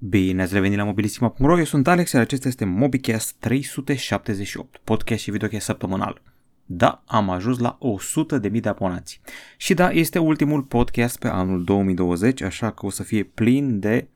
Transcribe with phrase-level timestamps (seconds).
[0.00, 5.30] Bine ați revenit la mobilisima.ro, eu sunt Alex, iar acesta este MobiCast 378, podcast și
[5.30, 6.22] videocast săptămânal.
[6.66, 7.78] Da, am ajuns la
[8.42, 9.20] 100.000 de abonați.
[9.56, 14.08] Și da, este ultimul podcast pe anul 2020, așa că o să fie plin de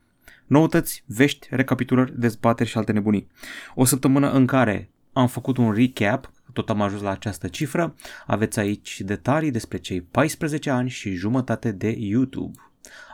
[0.47, 3.27] noutăți, vești, recapitulări, dezbateri și alte nebunii.
[3.75, 7.95] O săptămână în care am făcut un recap, tot am ajuns la această cifră,
[8.25, 12.57] aveți aici detalii despre cei 14 ani și jumătate de YouTube.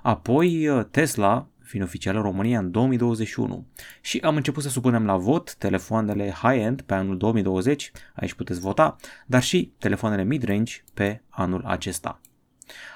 [0.01, 3.65] Apoi Tesla fiind oficială în România în 2021
[4.01, 8.95] și am început să supunem la vot telefoanele high-end pe anul 2020, aici puteți vota,
[9.25, 12.21] dar și telefoanele mid-range pe anul acesta.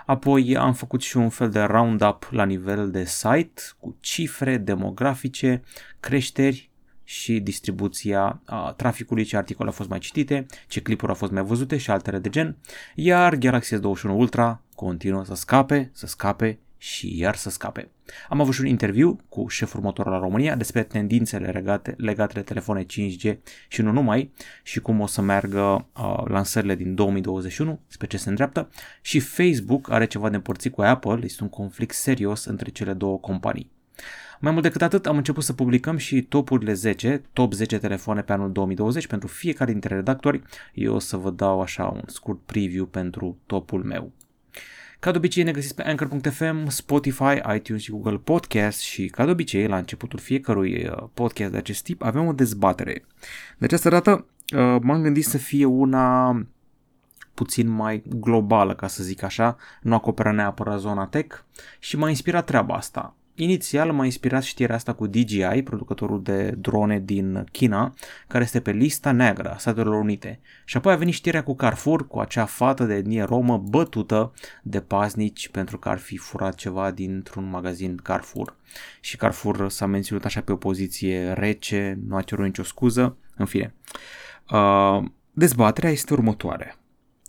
[0.06, 5.62] Apoi am făcut și un fel de roundup la nivel de site cu cifre demografice,
[6.00, 6.72] creșteri
[7.04, 11.44] și distribuția a traficului, ce articole au fost mai citite, ce clipuri au fost mai
[11.44, 12.58] văzute și altele de gen,
[12.96, 17.90] iar Galaxy S21 Ultra continuă să scape, să scape și iar să scape.
[18.30, 22.86] Am avut și un interviu cu șeful Motorola România despre tendințele legate, legate de telefoane
[22.86, 23.38] 5G
[23.68, 24.32] și nu numai
[24.64, 28.70] și cum o să meargă uh, lansările din 2021, spre ce se îndreaptă
[29.02, 33.18] și Facebook are ceva de împărțit cu Apple, este un conflict serios între cele două
[33.18, 33.72] companii.
[34.40, 38.34] Mai mult decât atât, am început să publicăm și topurile 10, top 10 telefoane pe
[38.34, 40.42] anul 2020 pentru fiecare dintre redactori.
[40.74, 44.12] Eu o să vă dau așa un scurt preview pentru topul meu.
[45.04, 49.32] Ca de obicei ne găsiți pe Anchor.fm, Spotify, iTunes și Google Podcast și ca de
[49.32, 53.06] obicei la începutul fiecărui uh, podcast de acest tip avem o dezbatere.
[53.58, 54.12] De această dată
[54.56, 56.38] uh, m-am gândit să fie una
[57.34, 61.40] puțin mai globală, ca să zic așa, nu acoperă neapărat zona tech
[61.80, 63.16] și m-a inspirat treaba asta.
[63.36, 67.94] Inițial m-a inspirat știrea asta cu DJI, producătorul de drone din China,
[68.28, 70.40] care este pe lista neagră a Statelor Unite.
[70.66, 74.82] Și apoi a venit știrea cu Carrefour, cu acea fată de etnie romă bătută de
[74.82, 78.56] paznici pentru că ar fi furat ceva dintr-un magazin Carrefour.
[79.00, 83.46] Și Carrefour s-a menținut așa pe o poziție rece, nu a cerut nicio scuză, în
[83.46, 83.74] fine.
[84.52, 86.78] Uh, dezbaterea este următoare.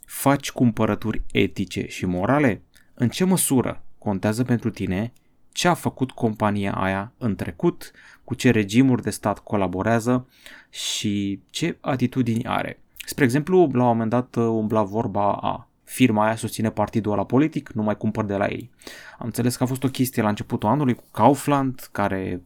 [0.06, 2.62] Faci cumpărături etice și morale?
[2.94, 5.12] În ce măsură contează pentru tine
[5.54, 7.90] ce a făcut compania aia în trecut,
[8.24, 10.28] cu ce regimuri de stat colaborează
[10.70, 12.80] și ce atitudini are.
[13.06, 17.24] Spre exemplu, la un moment dat uh, umbla vorba a firma aia susține partidul ăla
[17.24, 18.70] politic, nu mai cumpăr de la ei.
[19.18, 22.42] Am înțeles că a fost o chestie la începutul anului cu Kaufland, care,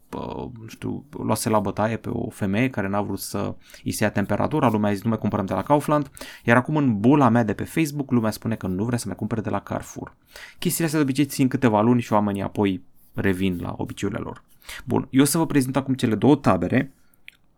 [0.61, 3.55] nu știu, luase la bătaie pe o femeie care n-a vrut să
[3.85, 6.11] îi se ia temperatura, lumea a zis nu mai cumpărăm de la Kaufland,
[6.45, 9.17] iar acum în bula mea de pe Facebook lumea spune că nu vrea să mai
[9.17, 10.15] cumpere de la Carrefour.
[10.59, 12.83] Chestiile astea de obicei țin câteva luni și oamenii apoi
[13.21, 14.45] revin la obiceiurile lor.
[14.85, 16.93] Bun, eu o să vă prezint acum cele două tabere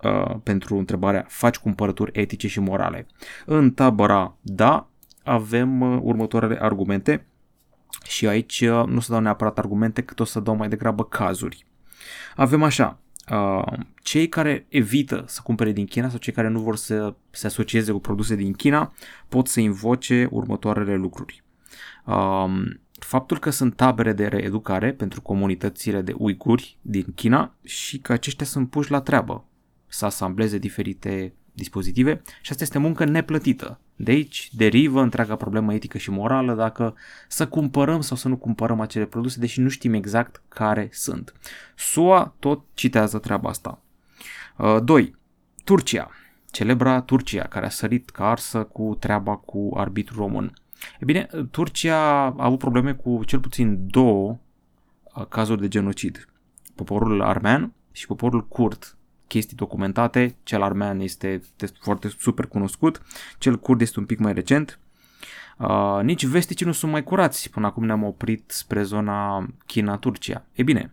[0.03, 3.07] uh, pentru întrebarea faci cumpărături etice și morale.
[3.47, 4.89] În tabăra da
[5.25, 7.27] avem uh, următoarele argumente
[8.05, 11.05] și aici uh, nu o să dau neapărat argumente, cât o să dau mai degrabă
[11.05, 11.65] cazuri.
[12.37, 12.99] Avem așa,
[13.31, 13.73] uh,
[14.03, 17.93] cei care evită să cumpere din China sau cei care nu vor să se asocieze
[17.93, 18.93] cu produse din China
[19.29, 21.43] pot să invoce următoarele lucruri.
[22.05, 22.51] Uh,
[23.05, 28.47] faptul că sunt tabere de reeducare pentru comunitățile de uiguri din China și că aceștia
[28.47, 29.45] sunt puși la treabă
[29.87, 33.81] să asambleze diferite dispozitive și asta este muncă neplătită.
[33.97, 36.95] De aici derivă întreaga problemă etică și morală dacă
[37.29, 41.35] să cumpărăm sau să nu cumpărăm acele produse, deși nu știm exact care sunt.
[41.77, 43.83] SUA tot citează treaba asta.
[44.85, 45.03] 2.
[45.03, 45.09] Uh,
[45.65, 46.11] Turcia.
[46.51, 50.53] Celebra Turcia, care a sărit ca arsă cu treaba cu arbitrul român.
[51.01, 54.39] E bine, Turcia a avut probleme cu cel puțin două
[55.15, 56.29] uh, cazuri de genocid.
[56.75, 58.95] Poporul armean și poporul curd.
[59.27, 61.43] Chestii documentate, cel armean este
[61.81, 63.03] foarte super cunoscut,
[63.39, 64.79] cel curd este un pic mai recent.
[65.59, 70.45] Uh, nici vesticii nu sunt mai curați, până acum ne-am oprit spre zona China-Turcia.
[70.53, 70.93] E bine,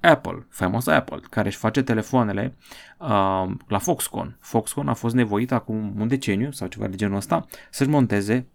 [0.00, 2.56] Apple, faimoasa Apple, care își face telefoanele
[2.98, 4.36] uh, la Foxconn.
[4.40, 8.46] Foxconn a fost nevoit acum un deceniu sau ceva de genul ăsta să-și monteze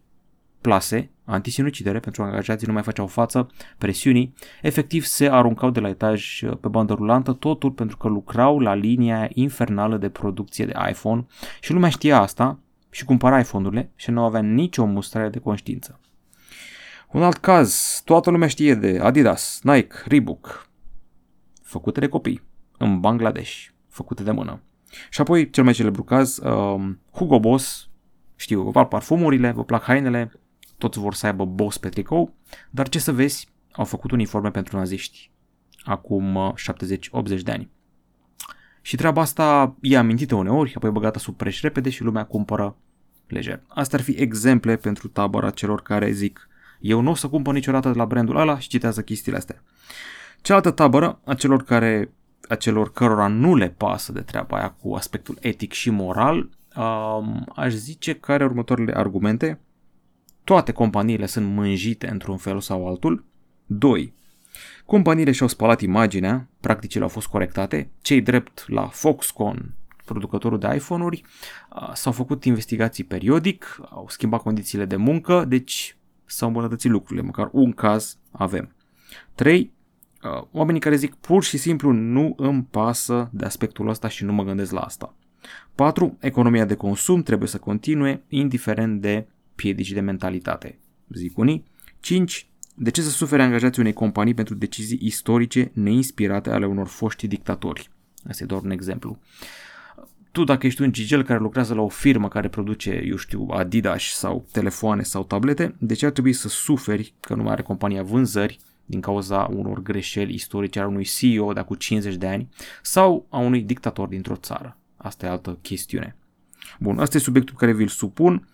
[0.62, 3.47] plase antisinucidere pentru că angajații nu mai făceau față
[3.78, 8.59] presiunii, efectiv se aruncau de la etaj uh, pe bandă rulantă, totul pentru că lucrau
[8.59, 11.26] la linia infernală de producție de iPhone
[11.61, 12.59] și lumea știa asta
[12.90, 16.00] și cumpăra iPhone-urile și nu avea nicio mustrare de conștiință.
[17.11, 20.70] Un alt caz, toată lumea știe de Adidas, Nike, Reebok,
[21.64, 22.41] făcute de copii,
[22.78, 24.61] în Bangladesh, făcute de mână.
[25.09, 27.90] Și apoi, cel mai celebru caz, um, Hugo Boss,
[28.35, 30.32] știu, vă plac parfumurile, vă plac hainele,
[30.79, 32.34] toți vor să aibă boss pe tricou,
[32.70, 35.31] dar ce să vezi, au făcut uniforme pentru naziști
[35.84, 37.70] acum 70-80 uh, de ani.
[38.81, 42.76] Și treaba asta e amintită uneori, apoi băgată sub preș repede și lumea cumpără
[43.28, 43.61] lejer.
[43.67, 46.49] Astea ar fi exemple pentru tabăra celor care zic
[46.79, 49.64] eu nu o să cumpăr niciodată de la brandul ăla și citează chestiile astea.
[50.41, 52.14] Cealaltă tabără a celor care
[52.47, 57.73] acelor cărora nu le pasă de treaba aia cu aspectul etic și moral, um, aș
[57.73, 59.59] zice că are următoarele argumente.
[60.49, 63.25] Toate companiile sunt mânjite într-un fel sau altul.
[63.66, 64.13] 2.
[64.85, 69.75] Companiile și-au spălat imaginea, practicile au fost corectate, cei drept la Foxconn,
[70.05, 71.23] producătorul de iPhone-uri,
[71.93, 77.72] s-au făcut investigații periodic, au schimbat condițiile de muncă, deci s-au îmbunătățit lucrurile, măcar un
[77.72, 78.75] caz avem.
[79.35, 79.73] 3.
[80.51, 84.43] Oamenii care zic pur și simplu nu îmi pasă de aspectul ăsta și nu mă
[84.43, 85.16] gândesc la asta.
[85.75, 86.17] 4.
[86.19, 89.28] Economia de consum trebuie să continue, indiferent de
[89.59, 90.79] piedici de mentalitate,
[91.09, 91.64] zic unii.
[92.00, 92.50] 5.
[92.76, 97.90] De ce să sufere angajații unei companii pentru decizii istorice neinspirate ale unor foști dictatori?
[98.28, 99.20] Asta e doar un exemplu.
[100.32, 104.03] Tu dacă ești un gigel care lucrează la o firmă care produce, eu știu, Adidas
[104.03, 108.03] sau telefoane sau tablete, de ce ar trebui să suferi că nu mai are compania
[108.03, 112.50] vânzări din cauza unor greșeli istorice al unui CEO de acum 50 de ani
[112.82, 114.78] sau a unui dictator dintr-o țară?
[114.97, 116.16] Asta e altă chestiune.
[116.79, 118.47] Bun, asta e subiectul pe care vi-l supun.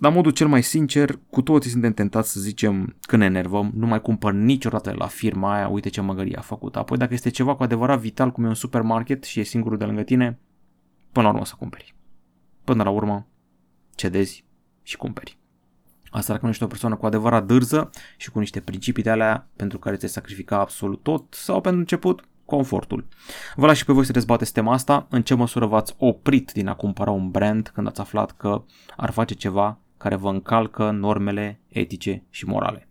[0.00, 3.86] La modul cel mai sincer, cu toții suntem tentați să zicem când ne enervăm, nu
[3.86, 6.76] mai cumpăr niciodată la firma aia, uite ce măgărie a făcut.
[6.76, 9.84] Apoi dacă este ceva cu adevărat vital, cum e un supermarket și e singurul de
[9.84, 10.38] lângă tine,
[11.12, 11.94] până la urmă să cumperi.
[12.64, 13.26] Până la urmă,
[13.94, 14.44] cedezi
[14.82, 15.38] și cumperi.
[16.10, 19.48] Asta dacă nu ești o persoană cu adevărat dârză și cu niște principii de alea
[19.56, 23.08] pentru care ți-ai sacrifica absolut tot sau pentru început confortul.
[23.54, 26.68] Vă las și pe voi să dezbateți tema asta, în ce măsură v-ați oprit din
[26.68, 28.64] a cumpăra un brand când ați aflat că
[28.96, 32.88] ar face ceva care vă încalcă normele etice și morale.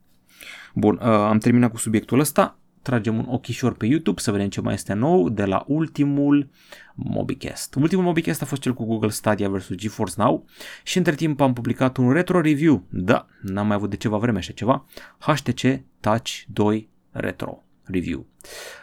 [0.73, 4.61] Bun, uh, am terminat cu subiectul ăsta, tragem un ochișor pe YouTube să vedem ce
[4.61, 6.49] mai este nou de la ultimul
[6.95, 7.75] MobiCast.
[7.75, 10.45] Ultimul MobiCast a fost cel cu Google Stadia vs GeForce Now
[10.83, 14.37] și între timp am publicat un retro review, da, n-am mai avut de ceva vreme
[14.37, 14.85] așa ceva,
[15.19, 18.25] HTC Touch 2 Retro Review.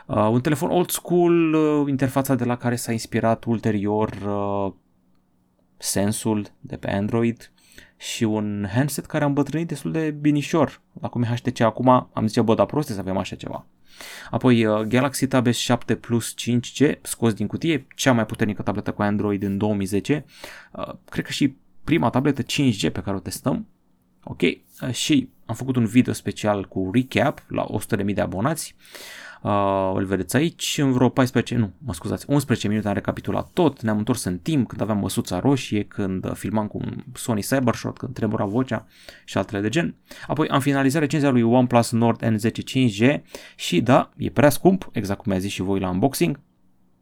[0.06, 4.72] Uh, un telefon old school, uh, interfața de la care s-a inspirat ulterior uh,
[5.76, 7.52] sensul de pe Android,
[7.96, 10.80] și un handset care a îmbătrânit destul de binișor.
[11.00, 13.66] La cum e HTC acum, am zice, bă, da proste să avem așa ceva.
[14.30, 19.02] Apoi uh, Galaxy Tab S7 Plus 5G, scos din cutie, cea mai puternică tabletă cu
[19.02, 20.24] Android în 2010.
[20.72, 23.66] Uh, cred că și prima tabletă 5G pe care o testăm.
[24.24, 27.66] Ok, uh, și am făcut un video special cu recap la
[27.98, 28.74] 100.000 de abonați.
[28.78, 29.25] Uh,
[29.94, 33.98] îl vedeți aici, în vreo 14, nu, mă scuzați, 11 minute am recapitulat tot, ne-am
[33.98, 38.44] întors în timp, când aveam măsuța roșie, când filmam cu un Sony Cybershot, când tremura
[38.44, 38.86] vocea
[39.24, 39.94] și altele de gen.
[40.26, 43.20] Apoi am finalizat recenzia lui OnePlus Nord N10 5G
[43.56, 46.40] și da, e prea scump, exact cum mi-a zis și voi la unboxing,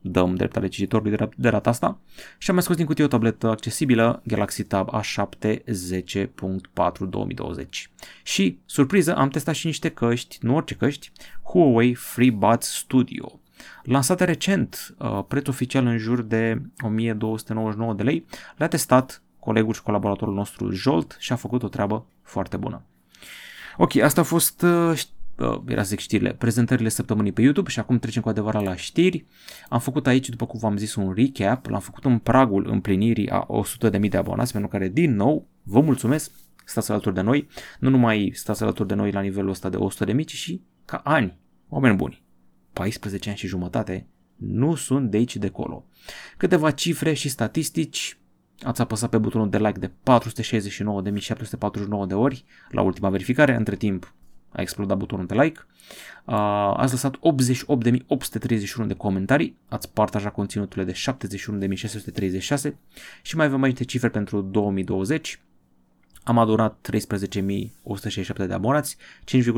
[0.06, 1.98] dăm drept ale cititorului de, de data asta
[2.38, 7.90] și am mai scos din cutie o tabletă accesibilă Galaxy Tab A7 10.4 2020.
[8.22, 11.12] Și, surpriză, am testat și niște căști, nu orice căști,
[11.42, 13.40] Huawei FreeBuds Studio.
[13.82, 19.82] Lansate recent, uh, preț oficial în jur de 1299 de lei, le-a testat colegul și
[19.82, 22.82] colaboratorul nostru Jolt și a făcut o treabă foarte bună.
[23.76, 24.98] Ok, asta a fost uh, uh,
[25.66, 29.26] era să zic știrile, prezentările săptămânii pe YouTube și acum trecem cu adevărat la știri.
[29.68, 33.46] Am făcut aici, după cum v-am zis, un recap, l-am făcut în pragul împlinirii a
[33.90, 36.30] 100.000 de abonați, pentru care, din nou, vă mulțumesc,
[36.64, 37.48] stați alături de noi,
[37.78, 41.38] nu numai stați alături de noi la nivelul ăsta de 100.000, ci și ca ani,
[41.68, 42.22] oameni buni.
[42.72, 44.06] 14 ani și jumătate
[44.36, 45.86] nu sunt de aici de acolo.
[46.36, 48.18] Câteva cifre și statistici
[48.62, 49.92] Ați apăsat pe butonul de like de 469.749
[52.06, 54.14] de ori la ultima verificare, între timp
[54.54, 55.60] a explodat butonul de like.
[56.24, 56.34] Uh,
[56.76, 60.98] ați lăsat 88.831 de comentarii, ați partajat conținuturile de
[62.68, 62.74] 71.636
[63.22, 65.40] și mai avem mai multe cifre pentru 2020.
[66.22, 68.96] Am adunat 13.167 de abonați,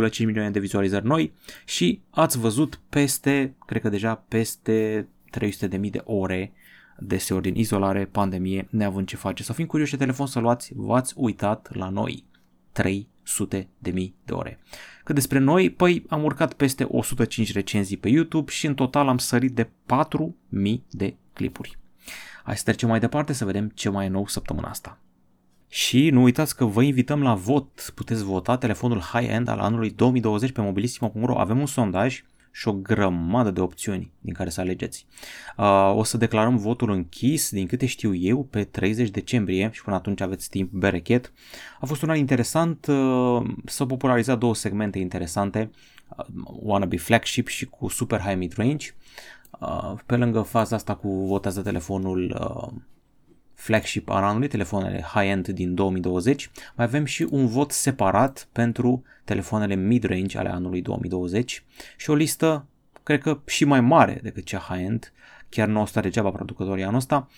[0.08, 1.32] 5,5 milioane de vizualizări noi
[1.64, 5.08] și ați văzut peste, cred că deja peste
[5.40, 6.52] 300.000 de ore
[6.98, 9.42] deseori din izolare, pandemie, neavând ce face.
[9.42, 12.24] Să fim curioși de telefon să luați, v-ați uitat la noi.
[12.72, 14.58] 3 sute de mii de ore.
[15.04, 19.18] Cât despre noi, păi am urcat peste 105 recenzii pe YouTube și în total am
[19.18, 21.78] sărit de 4000 de clipuri.
[22.44, 24.98] Hai să trecem mai departe să vedem ce mai e nou săptămâna asta.
[25.68, 27.92] Și nu uitați că vă invităm la vot.
[27.94, 31.38] Puteți vota telefonul high-end al anului 2020 pe mobilissimo.ro.
[31.38, 32.24] Avem un sondaj
[32.56, 35.06] și o grămadă de opțiuni din care să alegeți.
[35.56, 39.96] Uh, o să declarăm votul închis, din câte știu eu, pe 30 decembrie și până
[39.96, 41.32] atunci aveți timp berechet.
[41.80, 45.70] A fost un an interesant, uh, s-au popularizat două segmente interesante,
[46.16, 48.90] uh, Wannabe Flagship și cu Super High Mid Range.
[50.06, 52.36] Pe lângă faza asta cu votează telefonul
[53.56, 59.74] flagship al anului, telefoanele high-end din 2020, mai avem și un vot separat pentru telefoanele
[59.74, 61.64] mid-range ale anului 2020
[61.96, 62.66] și o listă
[63.02, 65.12] cred că și mai mare decât cea high-end,
[65.48, 67.28] chiar nu au stat degeaba producătorii anul ăsta.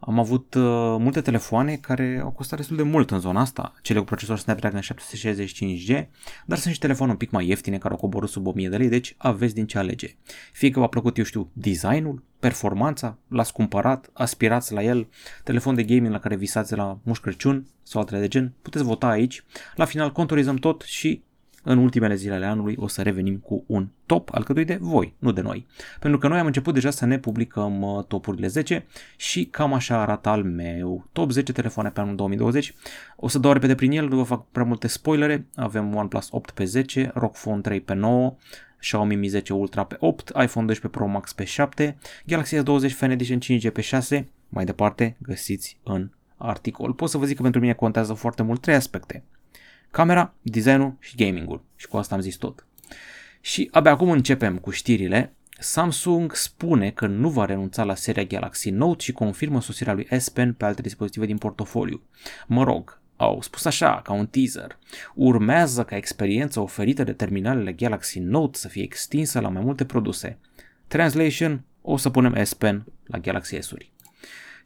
[0.00, 0.62] Am avut uh,
[0.98, 4.80] multe telefoane care au costat destul de mult în zona asta, cele cu procesor Snapdragon
[4.80, 6.06] 765G,
[6.46, 8.88] dar sunt și telefoane un pic mai ieftine care au coborât sub 1000 de lei,
[8.88, 10.16] deci aveți din ce alege.
[10.52, 15.08] Fie că v-a plăcut, eu știu, designul, performanța, l-ați cumpărat, aspirați la el,
[15.44, 19.06] telefon de gaming la care visați la Moș Crăciun sau altele de gen, puteți vota
[19.06, 19.44] aici.
[19.74, 21.22] La final contorizăm tot și
[21.62, 25.32] în ultimele zile ale anului o să revenim cu un top alcătuit de voi, nu
[25.32, 25.66] de noi.
[26.00, 28.86] Pentru că noi am început deja să ne publicăm uh, topurile 10
[29.16, 31.08] și cam așa arată al meu.
[31.12, 32.74] Top 10 telefoane pe anul 2020.
[33.16, 35.46] O să dau repede prin el, nu vă fac prea multe spoilere.
[35.54, 38.36] Avem OnePlus 8 pe 10, ROG Phone 3 pe 9,
[38.78, 41.96] Xiaomi Mi 10 Ultra pe 8, iPhone 12 Pro Max pe 7,
[42.26, 44.28] Galaxy S20 Fan Edition 5G pe 6.
[44.48, 46.92] Mai departe găsiți în articol.
[46.92, 49.24] Pot să vă zic că pentru mine contează foarte mult trei aspecte
[49.90, 51.64] camera, designul și gamingul.
[51.76, 52.66] Și cu asta am zis tot.
[53.40, 55.32] Și abia acum începem cu știrile.
[55.58, 60.28] Samsung spune că nu va renunța la seria Galaxy Note și confirmă sosirea lui S
[60.28, 62.02] Pen pe alte dispozitive din portofoliu.
[62.46, 64.78] Mă rog, au spus așa, ca un teaser.
[65.14, 70.38] Urmează ca experiența oferită de terminalele Galaxy Note să fie extinsă la mai multe produse.
[70.86, 73.92] Translation, o să punem S Pen la Galaxy S-uri.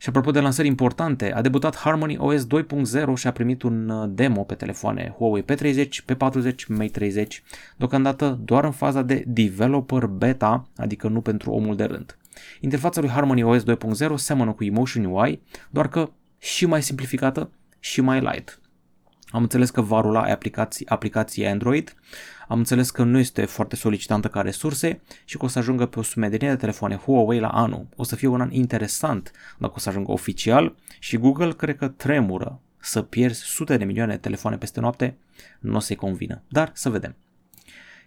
[0.03, 4.11] Și apropo de lansări importante, a debutat Harmony OS 2.0 și a primit un uh,
[4.13, 7.43] demo pe telefoane Huawei P30, P40, Mate 30,
[7.77, 12.19] deocamdată doar în faza de developer beta, adică nu pentru omul de rând.
[12.61, 18.01] Interfața lui Harmony OS 2.0 seamănă cu Emotion UI, doar că și mai simplificată și
[18.01, 18.61] mai light.
[19.33, 21.95] Am înțeles că va rula aplicații, aplicații Android,
[22.49, 25.99] am înțeles că nu este foarte solicitantă ca resurse și că o să ajungă pe
[25.99, 27.87] o sumedenie de telefoane Huawei la anul.
[27.97, 31.89] O să fie un an interesant dacă o să ajungă oficial și Google cred că
[31.89, 35.17] tremură să pierzi sute de milioane de telefoane peste noapte,
[35.61, 36.43] nu o să-i convină.
[36.49, 37.17] Dar să vedem.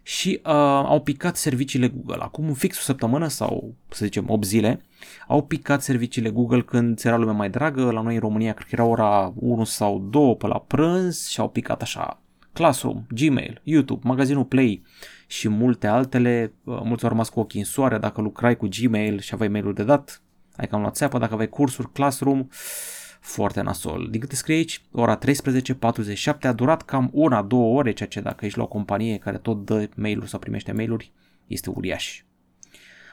[0.07, 0.51] Și uh,
[0.85, 2.23] au picat serviciile Google.
[2.23, 4.81] Acum fix o săptămână sau să zicem 8 zile
[5.27, 7.91] au picat serviciile Google când ți era lumea mai dragă.
[7.91, 11.39] La noi în România cred că era ora 1 sau 2 pe la prânz și
[11.39, 12.21] au picat așa
[12.53, 14.81] Classroom, Gmail, YouTube, magazinul Play
[15.27, 16.53] și multe altele.
[16.63, 19.73] Uh, mulți au rămas cu ochii în soare dacă lucrai cu Gmail și aveai mail
[19.73, 20.21] de dat.
[20.55, 22.47] Ai cam luat țeapă dacă aveai cursuri, Classroom,
[23.25, 24.07] foarte nasol.
[24.11, 28.45] Din câte scrie aici, ora 13.47 a durat cam una, două ore, ceea ce dacă
[28.45, 31.11] ești la o companie care tot dă mail-uri sau primește mail-uri,
[31.47, 32.23] este uriaș.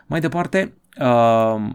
[0.07, 1.07] Mai departe, uh,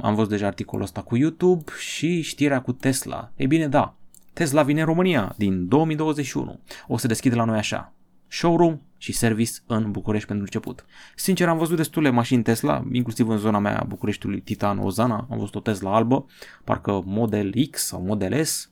[0.02, 3.32] am văzut deja articolul ăsta cu YouTube și știrea cu Tesla.
[3.36, 3.96] Ei bine, da,
[4.34, 6.60] Tesla vine în România din 2021.
[6.88, 7.94] O să deschide la noi așa.
[8.28, 10.86] Showroom și service în București pentru început.
[11.16, 15.56] Sincer, am văzut destule mașini Tesla, inclusiv în zona mea Bucureștiului Titan Ozana, am văzut
[15.56, 16.26] o Tesla albă,
[16.64, 18.70] parcă Model X sau Model S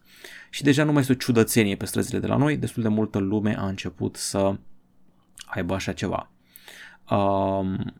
[0.50, 3.18] și deja nu mai este o ciudățenie pe străzile de la noi, destul de multă
[3.18, 4.58] lume a început să
[5.46, 6.32] aibă așa ceva.
[7.10, 7.94] Um,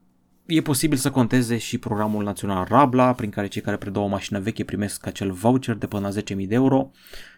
[0.46, 4.40] E posibil să conteze și programul național Rabla, prin care cei care predau o mașină
[4.40, 6.92] veche primesc acel voucher de până la 10.000 de euro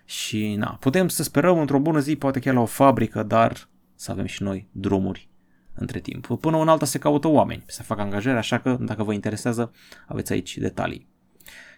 [0.05, 4.11] și na, putem să sperăm într-o bună zi, poate chiar la o fabrică, dar să
[4.11, 5.29] avem și noi drumuri
[5.73, 6.37] între timp.
[6.39, 9.71] Până în alta se caută oameni să facă angajări, așa că dacă vă interesează,
[10.07, 11.07] aveți aici detalii.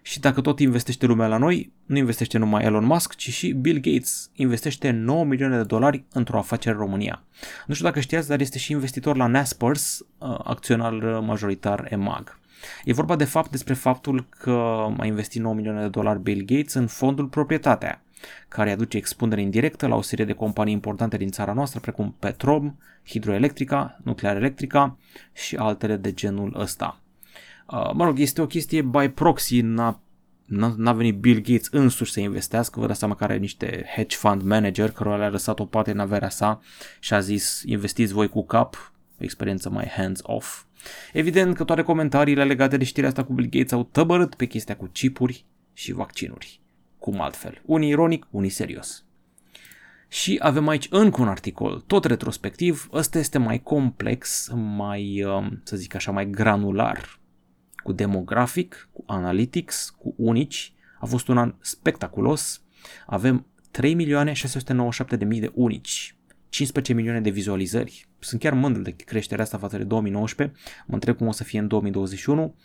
[0.01, 3.79] Și dacă tot investește lumea la noi, nu investește numai Elon Musk, ci și Bill
[3.79, 7.23] Gates investește 9 milioane de dolari într-o afacere în România.
[7.67, 12.39] Nu știu dacă știați, dar este și investitor la Naspers, uh, acționar majoritar EMAG.
[12.83, 16.73] E vorba de fapt despre faptul că a investit 9 milioane de dolari Bill Gates
[16.73, 18.01] în fondul proprietatea,
[18.47, 22.75] care aduce expunere indirectă la o serie de companii importante din țara noastră, precum Petrom,
[23.07, 24.97] Hidroelectrica, Nuclear Electrica
[25.33, 27.01] și altele de genul ăsta.
[27.71, 30.01] Uh, mă rog, este o chestie by proxy, n-a,
[30.77, 34.41] n-a venit Bill Gates însuși să investească, vă dați seama că are niște hedge fund
[34.41, 36.61] manager care le-a lăsat o parte în averea sa
[36.99, 40.63] și a zis investiți voi cu cap, o experiență mai hands-off.
[41.13, 44.75] Evident că toate comentariile legate de știrea asta cu Bill Gates au tăbărât pe chestia
[44.75, 46.61] cu chipuri și vaccinuri.
[47.00, 47.62] Cum altfel?
[47.65, 49.03] Unii ironic, unii serios.
[50.08, 55.75] Și avem aici încă un articol, tot retrospectiv, ăsta este mai complex, mai, um, să
[55.75, 57.20] zic așa, mai granular,
[57.84, 60.74] cu demografic, cu analytics, cu unici.
[61.00, 62.62] A fost un an spectaculos.
[63.06, 63.46] Avem
[63.82, 66.15] 3.697.000 de unici,
[66.50, 68.08] 15 milioane de vizualizări.
[68.20, 70.58] Sunt chiar mândru de creșterea asta față de 2019.
[70.86, 72.56] Mă întreb cum o să fie în 2021.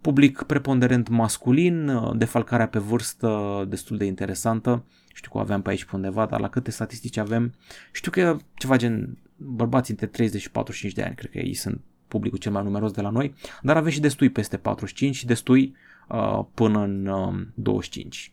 [0.00, 4.84] Public preponderent masculin, defalcarea pe vârstă destul de interesantă.
[5.14, 7.54] Știu că o aveam pe aici pe undeva, dar la câte statistici avem?
[7.92, 11.80] Știu că ceva gen bărbați între 30 și 45 de ani, cred că ei sunt
[12.08, 15.76] publicul cel mai numeros de la noi, dar avem și destui peste 45 și destui
[16.08, 18.32] uh, până în uh, 25.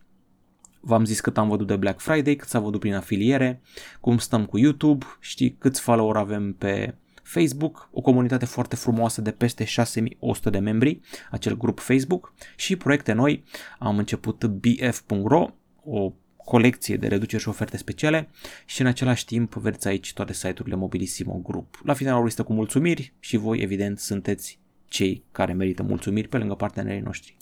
[0.88, 3.62] V-am zis cât am văzut de Black Friday, cât s-a văzut prin afiliere,
[4.00, 9.32] cum stăm cu YouTube, știi câți follower avem pe Facebook, o comunitate foarte frumoasă de
[9.32, 11.00] peste 6100 de membri,
[11.32, 13.44] acel grup Facebook și proiecte noi.
[13.80, 15.48] Am început bf.ro,
[15.84, 18.30] o colecție de reduceri și oferte speciale
[18.66, 21.82] și în același timp vedeți aici toate site-urile Mobilissimo Group.
[21.84, 26.56] La finalul listă cu mulțumiri și voi evident sunteți cei care merită mulțumiri pe lângă
[26.56, 27.36] partenerii noștri.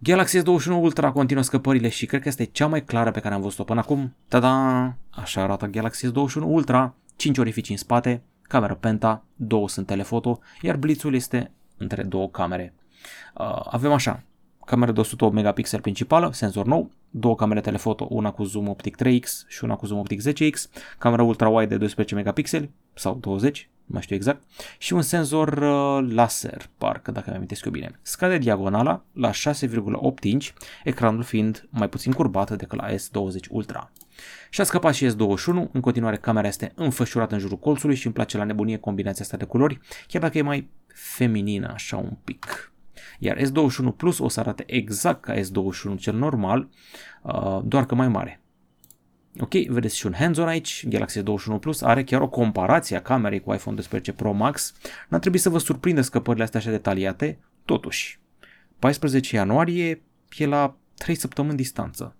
[0.00, 3.40] Galaxy S21 Ultra continuă scăpările și cred că este cea mai clară pe care am
[3.40, 4.14] văzut-o până acum.
[4.28, 4.96] Tada!
[5.10, 10.76] Așa arată Galaxy S21 Ultra, 5 orificii în spate, cameră penta, două sunt telefoto, iar
[10.76, 12.74] blitzul este între două camere.
[13.34, 14.22] Uh, avem așa,
[14.64, 19.46] cameră de 108 megapixel principală, senzor nou, două camere telefoto, una cu zoom optic 3x
[19.46, 24.02] și una cu zoom optic 10x, camera ultra-wide de 12 megapixeli sau 20, nu mai
[24.02, 24.42] știu exact,
[24.78, 27.98] și un senzor uh, laser, parcă dacă mi amintesc eu bine.
[28.02, 29.32] Scade diagonala la 6,8
[30.22, 30.48] inch,
[30.84, 33.90] ecranul fiind mai puțin curbat decât la S20 Ultra.
[34.50, 38.14] Și a scăpat și S21, în continuare camera este înfășurată în jurul colțului și îmi
[38.14, 42.72] place la nebunie combinația asta de culori, chiar dacă e mai feminină așa un pic.
[43.18, 46.68] Iar S21 Plus o să arate exact ca S21 cel normal,
[47.22, 48.40] uh, doar că mai mare.
[49.40, 53.40] Ok, vedeți și un hands-on aici, Galaxy 21 Plus are chiar o comparație a camerei
[53.40, 54.74] cu iPhone 12 Pro Max.
[55.08, 58.20] N-a trebuit să vă surprindă scăpările astea așa detaliate, totuși.
[58.78, 60.02] 14 ianuarie
[60.36, 62.16] e la 3 săptămâni distanță.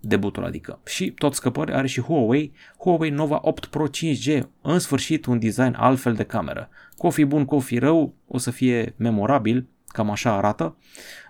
[0.00, 0.80] Debutul adică.
[0.84, 5.74] Și tot scăpări are și Huawei, Huawei Nova 8 Pro 5G, în sfârșit un design
[5.78, 6.68] altfel de cameră.
[6.96, 10.76] Cu fi bun, cu fi rău, o să fie memorabil, cam așa arată.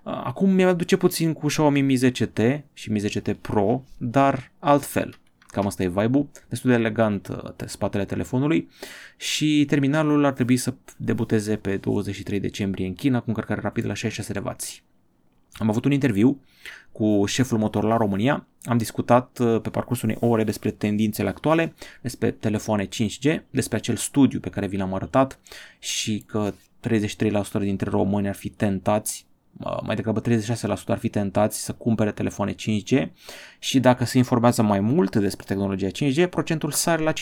[0.02, 5.14] Acum mi-aduce puțin cu Xiaomi Mi 10T și Mi 10T Pro, dar altfel.
[5.46, 8.68] Cam asta e vibe-ul, destul de elegant uh, spatele telefonului
[9.16, 13.94] și terminalul ar trebui să debuteze pe 23 decembrie în China cu încărcare rapidă la
[13.94, 14.56] 66 de W.
[15.52, 16.40] Am avut un interviu
[16.92, 22.30] cu șeful Motorola România, am discutat uh, pe parcursul unei ore despre tendințele actuale, despre
[22.30, 25.38] telefoane 5G, despre acel studiu pe care vi l-am arătat
[25.78, 26.52] și că
[26.88, 29.26] 33% dintre români ar fi tentați
[29.82, 30.24] mai degrabă 36%
[30.86, 33.06] ar fi tentați să cumpere telefoane 5G
[33.58, 37.14] și dacă se informează mai mult despre tehnologia 5G, procentul sare la 50%.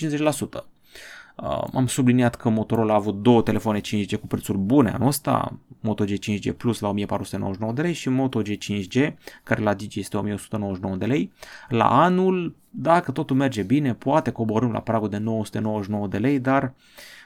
[1.37, 5.59] Uh, am subliniat că Motorola a avut două telefoane 5G cu prețuri bune anul ăsta,
[5.81, 10.97] Moto G5G Plus la 1499 de lei și Moto G5G, care la Digi este 1199
[10.97, 11.33] de lei.
[11.69, 16.63] La anul, dacă totul merge bine, poate coborâm la pragul de 999 de lei, dar
[16.63, 16.71] uh,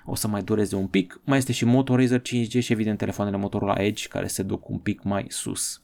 [0.05, 1.21] o să mai dureze un pic.
[1.25, 4.79] Mai este și Moto Razer 5G și evident telefoanele Motorola Edge care se duc un
[4.79, 5.83] pic mai sus.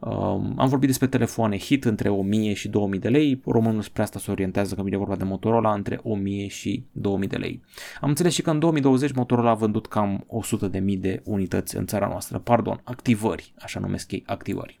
[0.00, 4.18] Um, am vorbit despre telefoane hit între 1000 și 2000 de lei, românul spre asta
[4.18, 7.62] se orientează când vine vorba de Motorola între 1000 și 2000 de lei.
[8.00, 10.26] Am înțeles și că în 2020 Motorola a vândut cam
[10.70, 14.80] 100.000 de unități în țara noastră, pardon, activări, așa numesc ei, activări.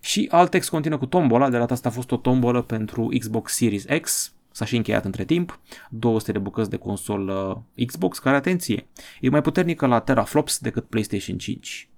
[0.00, 3.84] Și Altex continuă cu tombola, de data asta a fost o tombolă pentru Xbox Series
[4.00, 7.28] X, S-a și încheiat între timp, 200 de bucăți de consol
[7.76, 8.86] uh, Xbox, care, atenție,
[9.20, 11.88] e mai puternică la teraflops decât PlayStation 5.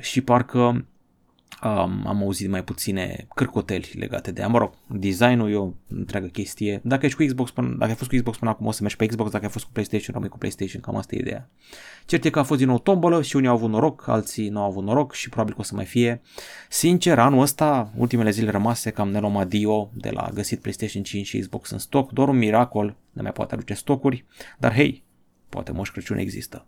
[0.00, 0.86] Și parcă
[1.62, 6.80] um, am auzit mai puține cârcoteli legate de, mă rog, designul e o întreagă chestie.
[6.84, 8.96] Dacă ești cu Xbox până, dacă ai fost cu Xbox până acum o să mergi
[8.96, 11.50] pe Xbox, dacă ai fost cu PlayStation, rămâi cu PlayStation, cam asta e ideea.
[12.06, 14.60] Cert e că a fost din nou tombolă și unii au avut noroc, alții nu
[14.60, 16.22] au avut noroc și probabil că o să mai fie.
[16.68, 21.26] Sincer, anul ăsta, ultimele zile rămase, cam ne luăm adio de la găsit PlayStation 5
[21.26, 24.24] și Xbox în stoc, doar un miracol ne mai poate aduce stocuri,
[24.58, 25.04] dar hei,
[25.48, 26.66] poate Moș Crăciun există.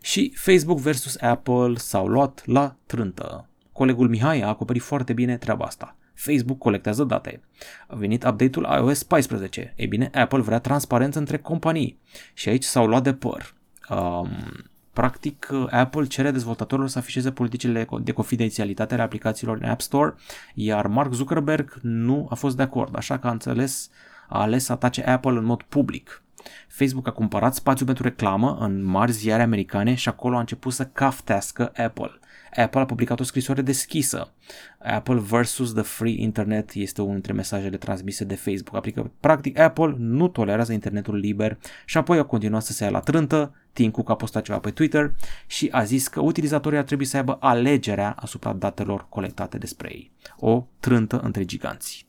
[0.00, 3.48] Și Facebook versus Apple s-au luat la trântă.
[3.78, 5.96] Colegul Mihai a acoperit foarte bine treaba asta.
[6.14, 7.40] Facebook colectează date.
[7.86, 9.72] A venit update-ul iOS 14.
[9.76, 11.98] Ei bine, Apple vrea transparență între companii.
[12.34, 13.54] Și aici s-au luat de păr.
[13.88, 14.28] Um,
[14.92, 20.14] practic, Apple cere dezvoltatorilor să afișeze politicile de confidențialitate ale aplicațiilor în App Store,
[20.54, 23.90] iar Mark Zuckerberg nu a fost de acord, așa că a înțeles,
[24.28, 26.22] a ales să atace Apple în mod public.
[26.68, 30.86] Facebook a cumpărat spațiu pentru reclamă în mari ziare americane și acolo a început să
[30.86, 32.18] caftească Apple.
[32.58, 34.32] Apple a publicat o scrisoare deschisă.
[34.78, 38.76] Apple versus the free internet este unul dintre mesajele transmise de Facebook.
[38.76, 43.00] Aplică, practic, Apple nu tolerează internetul liber și apoi a continuat să se ia la
[43.00, 43.54] trântă.
[43.72, 45.14] Tim Cook a postat ceva pe Twitter
[45.46, 50.10] și a zis că utilizatorii ar trebui să aibă alegerea asupra datelor colectate despre ei.
[50.36, 52.07] O trântă între giganți.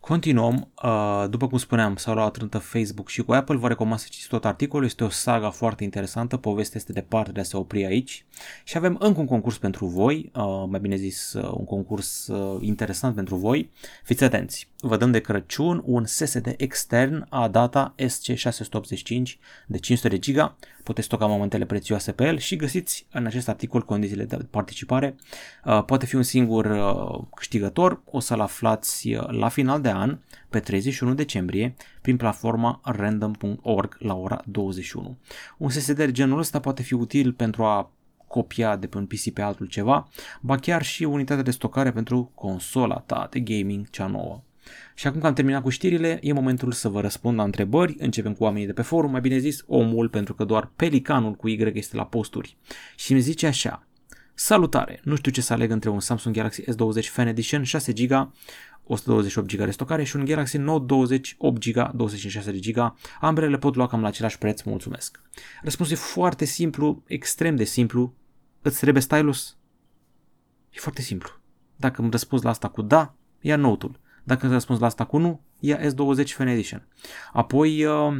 [0.00, 4.06] Continuăm, uh, după cum spuneam, s-au luat trântă Facebook și cu Apple, vă recomand să
[4.10, 7.84] citiți tot articolul, este o saga foarte interesantă, povestea este departe de a se opri
[7.84, 8.26] aici.
[8.64, 12.30] Și avem încă un concurs pentru voi, uh, mai bine zis uh, un concurs
[12.60, 13.70] interesant pentru voi,
[14.04, 19.22] fiți atenți, vă dăm de Crăciun un SSD extern a data SC685
[19.66, 23.82] de 500 de giga, puteți stoca momentele prețioase pe el și găsiți în acest articol
[23.82, 25.16] condițiile de participare,
[25.86, 26.80] poate fi un singur
[27.34, 33.96] câștigător, o să-l aflați la final de de an, pe 31 decembrie, prin platforma random.org
[33.98, 35.18] la ora 21.
[35.58, 37.92] Un SSD de genul ăsta poate fi util pentru a
[38.26, 40.08] copia de pe un PC pe altul ceva,
[40.40, 44.42] ba chiar și unitatea de stocare pentru consola ta de gaming cea nouă.
[44.94, 47.96] Și acum că am terminat cu știrile, e momentul să vă răspund la întrebări.
[47.98, 51.48] Începem cu oamenii de pe forum, mai bine zis omul, pentru că doar pelicanul cu
[51.48, 52.56] Y este la posturi.
[52.96, 53.88] Și mi zice așa,
[54.40, 55.00] Salutare!
[55.04, 58.32] Nu știu ce să aleg între un Samsung Galaxy S20 Fan Edition 6 GB
[58.84, 62.96] 128 GB de stocare și un Galaxy Note 20 8 GB 256 GB.
[63.20, 65.20] Ambele le pot lua cam la același preț, mulțumesc.
[65.62, 68.14] Răspunsul e foarte simplu, extrem de simplu.
[68.62, 69.56] Îți trebuie stylus?
[70.70, 71.30] E foarte simplu.
[71.76, 74.00] Dacă îmi răspunzi la asta cu da, ia Note-ul.
[74.28, 76.88] Dacă îți răspunzi la asta cu nu, ia S20 Fan Edition.
[77.32, 78.16] Apoi, uh,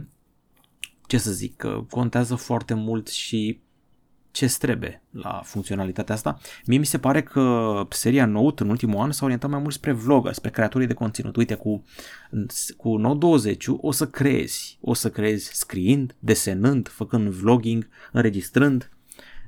[1.06, 3.60] ce să zic, contează foarte mult și
[4.30, 6.38] ce trebuie la funcționalitatea asta.
[6.66, 9.92] Mie mi se pare că seria Note în ultimul an s-a orientat mai mult spre
[9.92, 11.36] vlogger, spre creatorii de conținut.
[11.36, 11.84] Uite, cu,
[12.76, 18.90] cu Note 20 o să creezi, o să creezi scriind, desenând, făcând vlogging, înregistrând,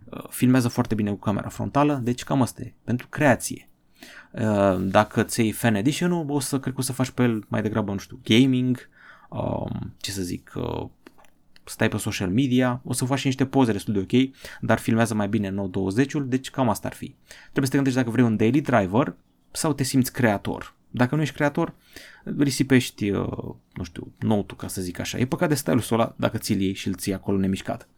[0.04, 3.69] uh, filmează foarte bine cu camera frontală, deci cam asta e, pentru creație.
[4.30, 7.44] Uh, dacă ți iei Fan Edition-ul, o să cred că o să faci pe el
[7.48, 8.88] mai degrabă, nu știu, gaming,
[9.28, 10.86] um, ce să zic, uh,
[11.64, 15.28] stai pe social media, o să faci niște poze destul de ok, dar filmează mai
[15.28, 17.14] bine Note 20-ul, deci cam asta ar fi.
[17.40, 19.14] Trebuie să te gândești dacă vrei un daily driver
[19.50, 20.74] sau te simți creator.
[20.90, 21.74] Dacă nu ești creator,
[22.38, 25.18] risipești, uh, nu știu, note ca să zic așa.
[25.18, 27.88] E păcat de stylul ăla dacă ți-l iei și îl ții acolo nemișcat.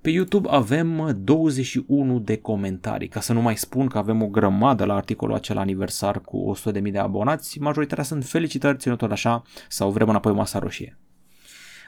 [0.00, 4.84] Pe YouTube avem 21 de comentarii, ca să nu mai spun că avem o grămadă
[4.84, 9.90] la articolul acela aniversar cu 100.000 de abonați, majoritatea sunt felicitări, ținut tot așa, sau
[9.90, 10.98] vrem înapoi masa roșie.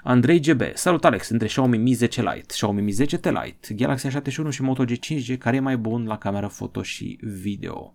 [0.03, 4.49] Andrei GB, salut Alex, între Xiaomi Mi 10 Lite, Xiaomi Mi 10T Lite, Galaxy A71
[4.51, 7.95] și Moto G5G, care e mai bun la cameră foto și video?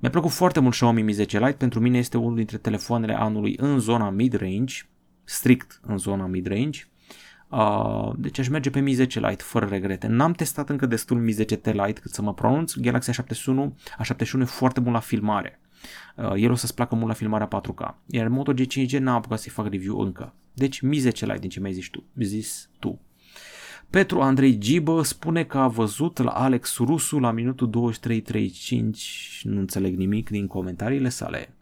[0.00, 3.54] Mi-a plăcut foarte mult Xiaomi Mi 10 Lite, pentru mine este unul dintre telefoanele anului
[3.56, 4.74] în zona mid-range,
[5.24, 6.86] strict în zona mid-range,
[7.54, 10.06] Uh, deci aș merge pe Mi 10 Lite fără regrete.
[10.06, 12.74] N-am testat încă destul Mi 10T Lite cât să mă pronunț.
[12.74, 13.68] Galaxy A71,
[14.04, 15.60] A71 e foarte bun la filmare.
[16.16, 17.94] Uh, el o să-ți placă mult la filmarea 4K.
[18.06, 20.34] Iar Moto G5G n-am apucat să-i fac review încă.
[20.54, 22.04] Deci mi 10 like din ce mi-ai zis tu.
[22.18, 23.00] Zis tu.
[23.90, 28.10] Petru Andrei Gibă spune că a văzut la Alex Rusu la minutul 23.35,
[29.42, 31.54] nu înțeleg nimic din comentariile sale.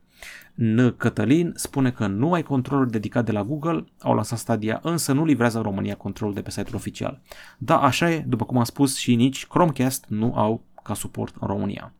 [0.54, 0.96] N.
[0.96, 5.24] Cătălin spune că nu ai controlul dedicat de la Google, au lansat Stadia, însă nu
[5.24, 7.20] livrează în România controlul de pe site-ul oficial.
[7.58, 11.46] Da, așa e, după cum am spus și nici Chromecast nu au ca suport în
[11.46, 11.92] România.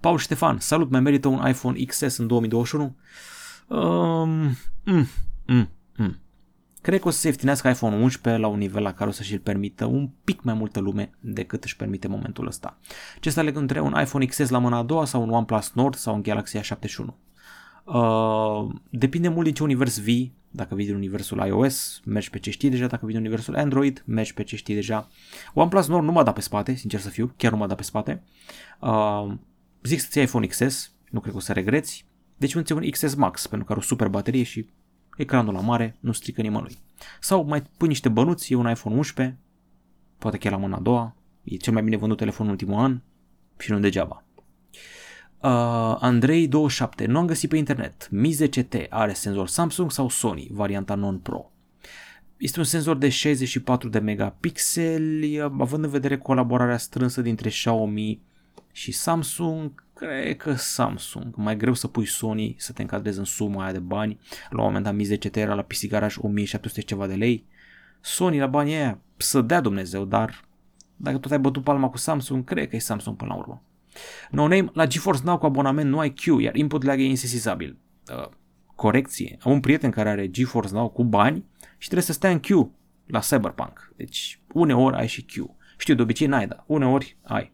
[0.00, 2.96] Paul Ștefan, salut, mai merită un iPhone XS în 2021?
[3.66, 4.28] Um,
[4.84, 5.06] mm,
[5.46, 6.18] mm, mm.
[6.82, 9.38] Cred că o să se ieftinească iPhone 11 la un nivel la care o să-și
[9.38, 12.78] permită un pic mai multă lume decât își permite momentul ăsta.
[13.20, 15.94] Ce să aleg între un iPhone XS la mâna a doua sau un OnePlus Nord
[15.94, 17.04] sau un Galaxy A71?
[17.84, 20.36] Uh, depinde mult din ce univers vii.
[20.50, 22.86] Dacă vii din universul iOS, mergi pe ce știi deja.
[22.86, 25.08] Dacă vii din universul Android, mergi pe ce știi deja.
[25.54, 27.82] OnePlus Nord nu m-a dat pe spate, sincer să fiu, chiar nu m-a dat pe
[27.82, 28.22] spate.
[28.80, 29.32] Uh,
[29.82, 32.06] zic să-ți iei iPhone XS, nu cred că o să regreți.
[32.36, 34.68] Deci un un XS Max, pentru că are o super baterie și
[35.18, 36.78] ecranul la mare nu strică nimănui.
[37.20, 39.38] Sau mai pui niște bănuți, e un iPhone 11,
[40.18, 43.00] poate chiar la mâna a doua, e cel mai bine vândut telefon în ultimul an
[43.58, 44.24] și nu degeaba.
[45.40, 48.08] Uh, Andrei 27, nu am găsit pe internet.
[48.10, 51.52] Mi 10T are senzor Samsung sau Sony, varianta non-pro.
[52.36, 58.22] Este un senzor de 64 de megapixeli, având în vedere colaborarea strânsă dintre Xiaomi
[58.72, 61.34] și Samsung, cred că Samsung.
[61.36, 64.18] Mai greu să pui Sony să te încadrezi în suma aia de bani.
[64.50, 67.44] La un moment dat Mi 10 era la PC Garage 1700 ceva de lei.
[68.00, 70.44] Sony la banii aia să dea Dumnezeu, dar
[70.96, 73.62] dacă tot ai bătut palma cu Samsung, cred că e Samsung până la urmă.
[74.30, 77.76] No name, la GeForce Now cu abonament nu ai Q, iar input lag e insesizabil.
[78.12, 78.28] Uh,
[78.74, 79.38] corecție.
[79.40, 81.44] Am un prieten care are GeForce Now cu bani
[81.78, 82.70] și trebuie să stea în Q
[83.06, 83.92] la Cyberpunk.
[83.96, 85.56] Deci uneori ai și Q.
[85.78, 87.52] Știu, de obicei n-ai, dar uneori ai.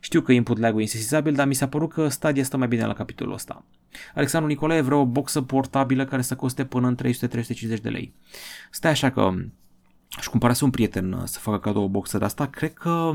[0.00, 2.86] Știu că input lag-ul e insesizabil, dar mi s-a părut că Stadia stă mai bine
[2.86, 3.64] la capitolul ăsta.
[4.14, 6.96] Alexandru Nicolae vrea o boxă portabilă care să coste până în
[7.76, 8.14] 300-350 de lei.
[8.70, 9.34] Stai așa că
[10.10, 13.12] aș cumpărase un prieten uh, să facă cadou o boxă de asta, cred că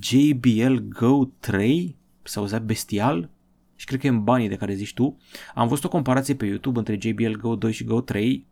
[0.00, 3.30] JBL Go 3 se auzea bestial
[3.76, 5.16] și cred că e în banii de care zici tu.
[5.54, 8.46] Am văzut o comparație pe YouTube între JBL Go 2 și Go 3,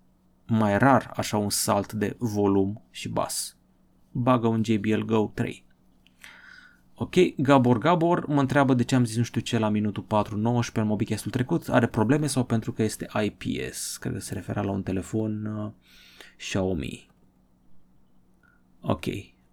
[0.46, 3.56] mai rar așa un salt de volum și bas.
[4.10, 5.63] Bagă un JBL Go 3.
[6.96, 10.72] Ok, Gabor Gabor mă întreabă de ce am zis nu știu ce la minutul 4.19
[10.72, 11.68] în mobicastul trecut.
[11.68, 13.96] Are probleme sau pentru că este IPS?
[13.96, 15.70] Cred că se referea la un telefon uh,
[16.36, 17.10] Xiaomi.
[18.80, 19.04] Ok,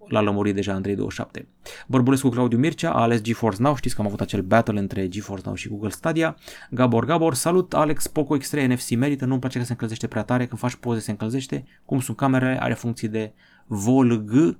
[0.08, 1.48] l-a lămurit deja Andrei 27.
[1.88, 5.44] Bărbulescu Claudiu Mircea a ales GeForce Now, știți că am avut acel battle între GeForce
[5.46, 6.38] Now și Google Stadia.
[6.72, 10.46] Gabor Gabor, salut Alex, Poco X3 NFC merită, nu-mi place că se încălzește prea tare,
[10.46, 11.64] când faci poze se încălzește.
[11.86, 13.34] Cum sunt camerele, are funcții de
[13.66, 14.58] VOLG,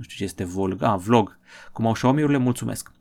[0.00, 1.38] nu știu ce este VOLG, ah, vlog,
[1.72, 2.92] cum au Xiaomi-urile, mulțumesc.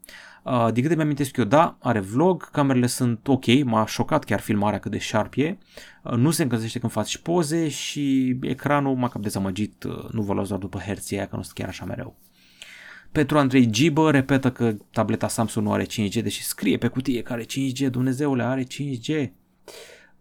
[0.44, 4.80] Uh, din câte mi-amintesc eu, da, are vlog, camerele sunt ok, m-a șocat chiar filmarea
[4.80, 5.58] cât de sharp e,
[6.04, 10.34] uh, nu se încălzește când faci poze și ecranul m-a cam dezamăgit, uh, nu vă
[10.34, 12.16] luați doar după herții aia, că nu sunt chiar așa mereu.
[13.12, 17.34] Petru Andrei Gibă repetă că tableta Samsung nu are 5G, deși scrie pe cutie că
[17.34, 19.30] are 5G, Dumnezeule, are 5G.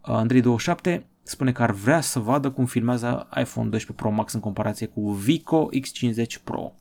[0.01, 4.41] Andrei 27 spune că ar vrea să vadă cum filmează iPhone 12 Pro Max în
[4.41, 6.73] comparație cu Vico X50 Pro.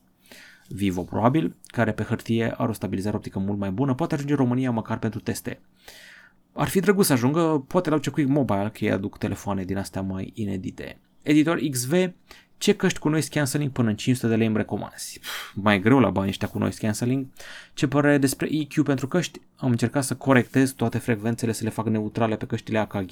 [0.67, 4.39] Vivo probabil, care pe hârtie are o stabilizare optică mult mai bună, poate ajunge în
[4.39, 5.59] România măcar pentru teste.
[6.53, 9.77] Ar fi drăguț să ajungă, poate la ce Quick Mobile, că ei aduc telefoane din
[9.77, 10.99] astea mai inedite.
[11.21, 11.91] Editor XV,
[12.57, 15.19] ce căști cu noise cancelling până în 500 de lei îmi recomanzi?
[15.53, 17.27] mai greu la bani ăștia cu noise cancelling.
[17.73, 19.41] Ce părere despre EQ pentru căști?
[19.55, 23.11] Am încercat să corectez toate frecvențele, să le fac neutrale pe căștile AKG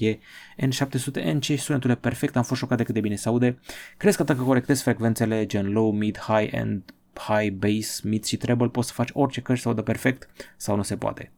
[0.58, 3.60] N700 NC și sunetul e perfect, am fost șocat de cât de bine se aude.
[3.97, 8.67] Crezi că dacă corectez frecvențele gen low, mid, high and high, bass, mid și treble,
[8.67, 11.31] poți să faci orice căști să audă perfect sau nu se poate.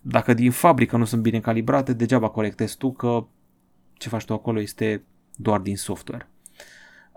[0.00, 3.26] Dacă din fabrică nu sunt bine calibrate, degeaba corectezi tu că
[3.92, 5.02] ce faci tu acolo este
[5.36, 6.28] doar din software.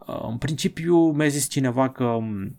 [0.10, 2.56] Uh, în principiu mi-a zis cineva că um,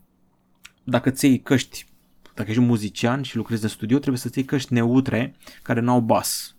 [0.85, 1.87] dacă ți iei căști,
[2.35, 5.93] dacă ești un muzician și lucrezi în studio, trebuie să-ți iei căști neutre care nu
[5.93, 6.55] au bas.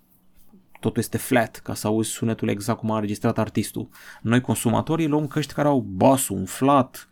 [0.79, 3.89] Totul este flat, ca să auzi sunetul exact cum a înregistrat artistul.
[4.21, 7.09] Noi, consumatorii, luăm căști care au basul umflat,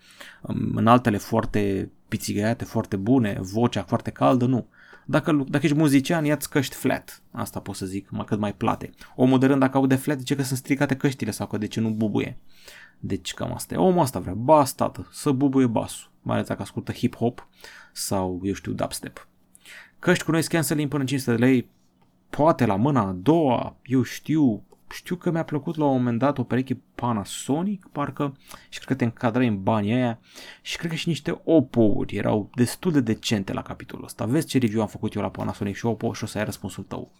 [0.75, 4.67] în altele foarte pițigăiate, foarte bune, vocea foarte caldă, nu.
[5.05, 7.23] Dacă, dacă ești muzician, ia-ți căști flat.
[7.31, 8.89] Asta pot să zic, mai cât mai plate.
[9.15, 11.79] Omul de rând, dacă aude flat, zice că sunt stricate căștile sau că de ce
[11.79, 12.37] nu bubuie.
[12.99, 13.77] Deci cam asta e.
[13.77, 14.33] Omul asta vrea.
[14.33, 16.09] Bas, tată, să bubuie basul.
[16.21, 17.47] Mai ales dacă ascultă hip-hop
[17.91, 19.27] sau, eu știu, dubstep.
[19.99, 21.69] Căști cu noi canceling până în 500 de lei,
[22.29, 26.37] poate la mâna a doua, eu știu, știu că mi-a plăcut la un moment dat
[26.37, 28.37] o pereche Panasonic, parcă,
[28.69, 30.19] și cred că te încadrai în banii aia
[30.61, 34.25] și cred că și niște Oppo-uri erau destul de decente la capitolul ăsta.
[34.25, 36.83] Vezi ce review am făcut eu la Panasonic și Oppo și o să ai răspunsul
[36.83, 37.11] tău.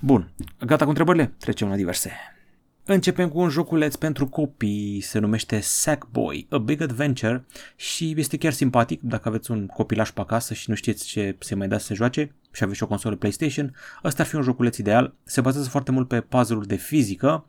[0.00, 1.26] Bun, gata cu întrebările?
[1.26, 2.12] Trecem la diverse.
[2.88, 7.44] Începem cu un joculeț pentru copii, se numește Sackboy, A Big Adventure
[7.76, 11.54] și este chiar simpatic dacă aveți un copilaș pe acasă și nu știți ce se
[11.54, 14.42] mai da să se joace și aveți și o consolă PlayStation, ăsta ar fi un
[14.42, 17.46] joculeț ideal, se bazează foarte mult pe puzzle-uri de fizică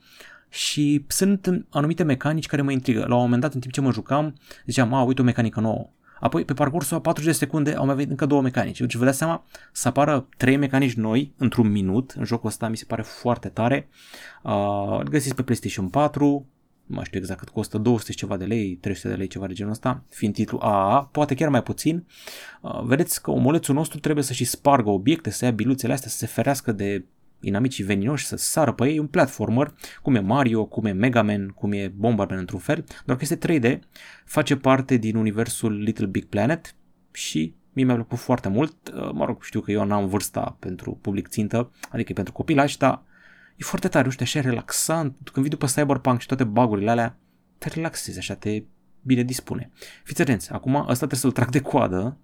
[0.50, 3.06] și sunt anumite mecanici care mă intrigă.
[3.08, 5.90] La un moment dat, în timp ce mă jucam, ziceam, a, uite o mecanică nouă,
[6.20, 8.80] Apoi, pe parcursul a 40 de secunde, au mai venit încă două mecanici.
[8.80, 12.12] Deci vă dați seama, să apară trei mecanici noi într-un minut.
[12.18, 13.88] În jocul ăsta mi se pare foarte tare.
[14.44, 16.46] Uh, îl găsiți pe PlayStation 4,
[16.86, 19.54] nu mai știu exact cât costă, 200 ceva de lei, 300 de lei, ceva de
[19.54, 22.06] genul ăsta, fiind titlu AA, poate chiar mai puțin.
[22.62, 26.18] Uh, vedeți că omulețul nostru trebuie să și spargă obiecte, să ia biluțele astea, să
[26.18, 27.06] se ferească de
[27.40, 31.48] inamicii veninoși să sară pe ei, un platformer, cum e Mario, cum e Mega Man,
[31.48, 33.80] cum e Bomberman într-un fel, doar că este 3D,
[34.26, 36.76] face parte din universul Little Big Planet
[37.12, 40.98] și mie mi-a plăcut foarte mult, uh, mă rog, știu că eu n-am vârsta pentru
[41.02, 43.04] public țintă, adică pentru copilași, dar
[43.56, 47.18] e foarte tare, nu știu, așa relaxant, când vii după Cyberpunk și toate bagurile alea,
[47.58, 48.64] te relaxezi, așa, te
[49.02, 49.72] bine dispune.
[50.04, 52.18] Fiți atenți, acum ăsta trebuie să-l trag de coadă,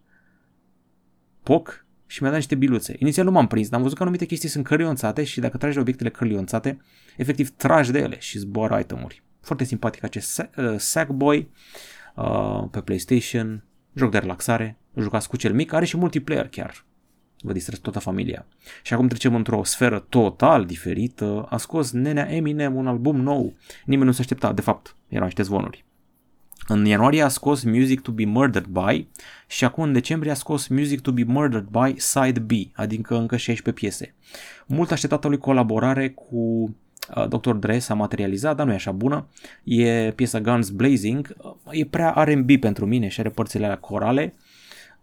[1.43, 1.82] poc,
[2.13, 2.95] și mi-a dat niște biluțe.
[2.99, 5.73] Inițial nu m-am prins, dar am văzut că anumite chestii sunt cărlionțate și dacă tragi
[5.73, 6.81] de obiectele cărlionțate,
[7.17, 9.23] efectiv tragi de ele și zboară itemuri.
[9.41, 11.49] Foarte simpatic acest uh, Sackboy
[12.15, 16.85] uh, pe PlayStation, joc de relaxare, jucați cu cel mic, are și multiplayer chiar.
[17.41, 18.45] Vă distrez toată familia.
[18.83, 21.45] Și acum trecem într-o sferă total diferită.
[21.49, 23.53] A scos nenea Eminem un album nou.
[23.85, 25.85] Nimeni nu se aștepta, de fapt, erau niște zvonuri.
[26.67, 29.07] În ianuarie a scos Music to be Murdered by
[29.47, 33.37] și acum în decembrie a scos Music to be Murdered by Side B, adică încă
[33.37, 34.13] 16 piese.
[34.65, 36.35] Mult așteptată lui colaborare cu
[37.15, 37.51] uh, Dr.
[37.51, 39.27] Dre s-a materializat, dar nu e așa bună.
[39.63, 44.33] E piesa Guns Blazing, uh, e prea R&B pentru mine și are părțile alea corale.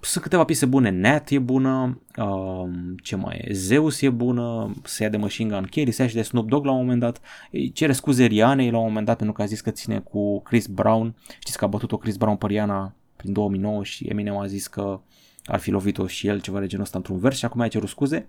[0.01, 2.69] Sunt câteva piese bune, Nat e bună, uh,
[3.03, 6.15] ce mai e, Zeus e bună, se ia de Machine Gun Kelly, se ia și
[6.15, 9.17] de Snoop Dogg la un moment dat, îi cere scuze Rianei la un moment dat
[9.17, 12.37] pentru că a zis că ține cu Chris Brown, știți că a bătut-o Chris Brown
[12.37, 15.01] pe Riana prin 2009 și Eminem a zis că
[15.45, 17.89] ar fi lovit-o și el ceva de genul ăsta într-un vers și acum a cerut
[17.89, 18.29] scuze.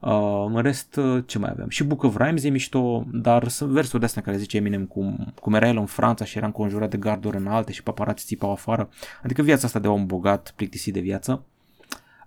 [0.00, 1.68] Uh, în rest, uh, ce mai avem?
[1.68, 5.32] Și Book of Rhymes e mișto, dar sunt versuri de astea care zice Eminem cum,
[5.40, 8.88] cum era el în Franța și era înconjurat de garduri înalte și paparați țipau afară.
[9.22, 11.44] Adică viața asta de om bogat, plictisit de viață.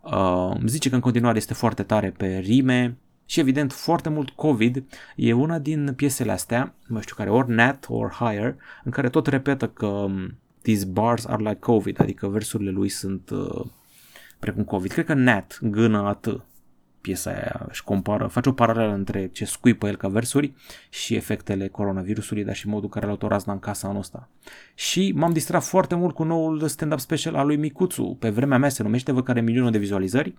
[0.01, 4.83] Uh, zice că în continuare este foarte tare pe rime și evident foarte mult COVID
[5.15, 9.27] e una din piesele astea, nu știu care, ori Nat or Higher, în care tot
[9.27, 13.65] repetă că um, These bars are like COVID, adică versurile lui sunt uh,
[14.39, 14.91] precum COVID.
[14.91, 16.43] Cred că Nat, gână atât
[17.01, 20.53] piesa aia își compară, face o paralelă între ce scuipă el ca versuri
[20.89, 24.29] și efectele coronavirusului, dar și modul care l-a luat o razna în casa anul ăsta.
[24.75, 28.17] Și m-am distrat foarte mult cu noul stand-up special al lui Micuțu.
[28.19, 30.37] Pe vremea mea se numește, văd că are milioane de vizualizări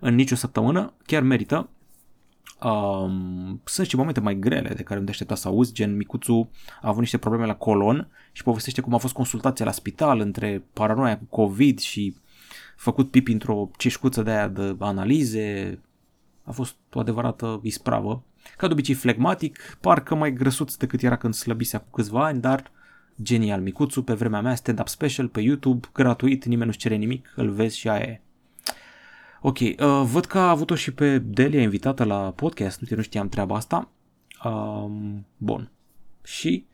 [0.00, 1.68] în nicio săptămână, chiar merită.
[2.62, 6.50] Um, sunt și momente mai grele de care nu te aștepta să auzi, gen Micuțu
[6.80, 10.64] a avut niște probleme la colon și povestește cum a fost consultația la spital între
[10.72, 12.14] paranoia cu COVID și
[12.78, 15.78] făcut pipi într-o ceșcuță de aia de analize,
[16.42, 18.22] a fost o adevărată ispravă.
[18.56, 22.70] Ca de obicei flegmatic, parcă mai grăsuț decât era când slăbisea cu câțiva ani, dar
[23.22, 27.50] genial micuțu pe vremea mea, stand-up special pe YouTube, gratuit, nimeni nu-și cere nimic, îl
[27.50, 28.20] vezi și aia e.
[29.40, 33.28] Ok, uh, văd că a avut-o și pe Delia invitată la podcast, nu, nu știam
[33.28, 33.88] treaba asta.
[34.44, 35.70] Um, bun.
[36.24, 36.66] Și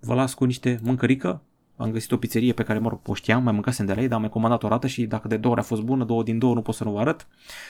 [0.00, 1.42] vă las cu niște mâncărică
[1.82, 4.06] am găsit o pizzerie pe care, mă rog, o știam, mai mâncasem de la ei,
[4.06, 6.22] dar am mai comandat o rată și dacă de două ori a fost bună, două
[6.22, 7.26] din două nu pot să nu vă arăt.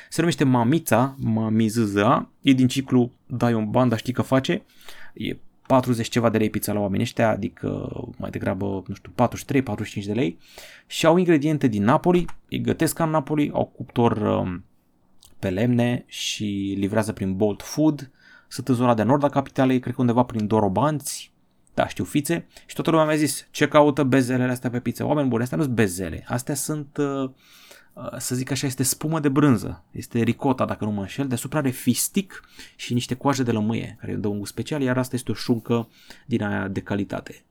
[0.09, 4.63] Se numește Mamița, Mamizza, e din ciclu Dai un ban, dar știi că face.
[5.15, 9.13] E 40 ceva de lei pizza la oamenii ăștia, adică mai degrabă, nu știu,
[10.03, 10.39] 43-45 de lei
[10.87, 14.65] și au ingrediente din Napoli, îi gătesc ca în Napoli, au cuptor um,
[15.39, 18.11] pe lemne și livrează prin Bolt Food,
[18.49, 21.32] sunt în zona de nord a capitalei, cred că undeva prin Dorobanți,
[21.75, 25.07] da, știu fițe și toată lumea mi-a zis ce caută bezelele astea pe pizza.
[25.07, 27.31] Oameni buni, astea nu sunt bezele, astea sunt, uh,
[27.93, 31.59] uh, să zic așa, este spumă de brânză, este ricota dacă nu mă înșel, deasupra
[31.59, 32.43] are fistic
[32.77, 35.89] și niște coaje de lămâie care dă un gust special, iar asta este o șuncă
[36.27, 37.45] din aia de calitate.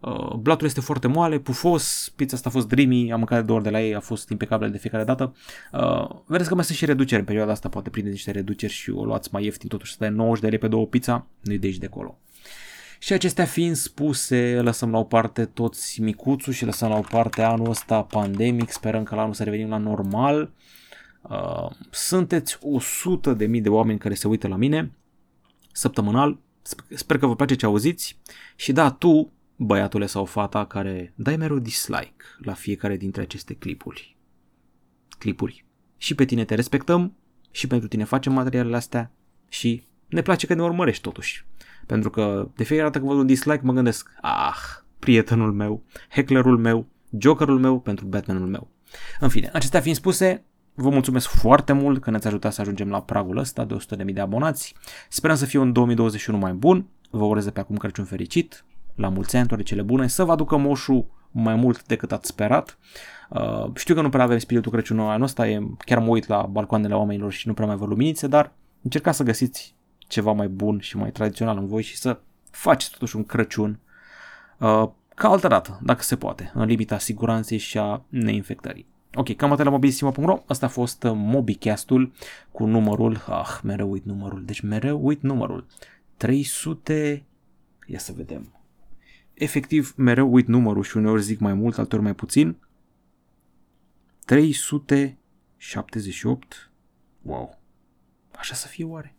[0.00, 3.58] Uh, blatul este foarte moale, pufos, pizza asta a fost dreamy, am mâncat de două
[3.58, 5.34] ori de la ei, a fost impecabil de fiecare dată.
[5.72, 8.90] Uh, vedeți că mai sunt și reduceri în perioada asta, poate prinde niște reduceri și
[8.90, 11.78] o luați mai ieftin, totuși stai 90 de lei pe două pizza, nu-i de aici
[11.78, 12.18] de acolo.
[13.04, 17.42] Și acestea fiind spuse, lăsăm la o parte toți micuțul și lăsăm la o parte
[17.42, 20.52] anul ăsta pandemic, sperăm că la anul să revenim la normal.
[21.22, 24.92] Uh, sunteți 100 de mii de oameni care se uită la mine
[25.72, 26.38] săptămânal,
[26.94, 28.18] sper că vă place ce auziți
[28.56, 34.16] și da, tu, băiatule sau fata care dai mereu dislike la fiecare dintre aceste clipuri.
[35.18, 35.64] Clipuri.
[35.96, 37.16] Și pe tine te respectăm
[37.50, 39.12] și pentru tine facem materialele astea
[39.48, 41.46] și ne place că ne urmărești totuși.
[41.86, 44.56] Pentru că de fiecare dată când văd un dislike mă gândesc, ah,
[44.98, 46.86] prietenul meu, hecklerul meu,
[47.18, 48.68] jokerul meu pentru Batmanul meu.
[49.20, 50.44] În fine, acestea fiind spuse,
[50.74, 54.20] vă mulțumesc foarte mult că ne-ați ajutat să ajungem la pragul ăsta de 100.000 de
[54.20, 54.74] abonați.
[55.08, 56.86] Sperăm să fie un 2021 mai bun.
[57.10, 60.32] Vă urez de pe acum Crăciun fericit, la mulți ani, toate cele bune, să vă
[60.32, 62.78] aducă moșul mai mult decât ați sperat.
[63.30, 66.42] Uh, știu că nu prea avem spiritul Crăciunului anul ăsta, e, chiar mă uit la
[66.50, 69.74] balcoanele oamenilor și nu prea mai văd luminițe, dar încercați să găsiți
[70.06, 73.78] ceva mai bun și mai tradițional în voi și să faceți totuși un Crăciun
[74.58, 78.86] uh, ca altă dată, dacă se poate, în limita siguranței și a neinfectării.
[79.14, 82.12] Ok, cam atât la mobilisimo.ro, asta a fost uh, MobiCast-ul
[82.52, 85.66] cu numărul, ah, mereu uit numărul, deci mereu uit numărul,
[86.16, 87.24] 300,
[87.86, 88.52] ia să vedem,
[89.34, 92.56] efectiv mereu uit numărul și uneori zic mai mult, alteori mai puțin,
[94.24, 96.70] 378,
[97.22, 97.58] wow,
[98.38, 99.14] așa să fie oare?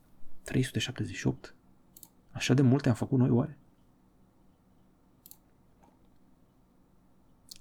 [0.45, 1.55] 378?
[2.31, 3.58] Așa de multe am făcut noi oare?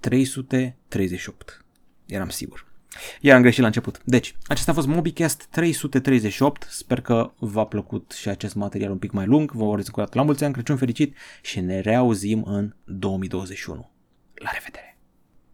[0.00, 1.64] 338.
[2.06, 2.72] Eram sigur.
[3.20, 4.00] Iar am greșit la început.
[4.04, 6.66] Deci, acesta a fost MobiCast 338.
[6.70, 9.52] Sper că v-a plăcut și acest material un pic mai lung.
[9.52, 13.90] Vă urez cu la mulți ani, Crăciun fericit și ne reauzim în 2021.
[14.34, 14.93] La revedere!